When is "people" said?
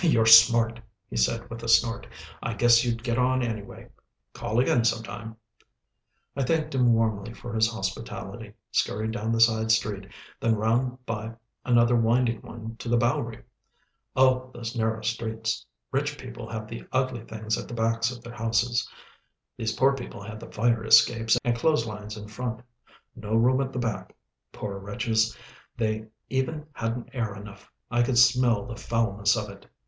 16.17-16.49, 19.95-20.23